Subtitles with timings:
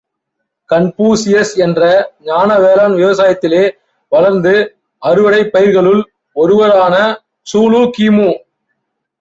[0.69, 1.81] Confucius என்ற
[2.21, 3.61] ஞான வேளான் விவசாயத்திலே
[4.11, 4.53] வளர்ந்து
[5.01, 6.01] அறுவடைப் பயிர்களுல்
[6.35, 6.95] ஒருவரான
[7.47, 8.29] ட்சூலு கி.மு.